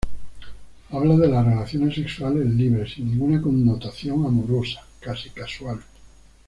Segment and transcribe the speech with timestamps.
[0.89, 5.79] Habla de las relaciones sexuales libres, sin ninguna connotación amorosa, casi casual.